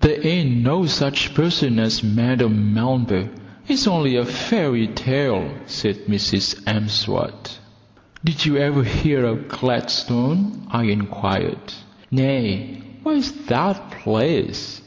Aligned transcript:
"There 0.00 0.26
ain't 0.26 0.62
no 0.62 0.86
such 0.86 1.34
person 1.34 1.78
as 1.78 2.02
Madame 2.02 2.72
Melber; 2.74 3.28
it's 3.68 3.86
only 3.86 4.16
a 4.16 4.24
fairy 4.24 4.86
tale," 4.88 5.50
said 5.66 6.06
Mrs 6.06 6.64
M'Swat. 6.66 7.58
"Did 8.24 8.46
you 8.46 8.56
ever 8.56 8.82
hear 8.82 9.26
of 9.26 9.46
Gladstone?" 9.48 10.66
I 10.70 10.84
inquired. 10.84 11.74
"No; 12.10 12.60
where 13.02 13.16
is 13.16 13.30
that 13.44 13.90
place?" 13.90 14.80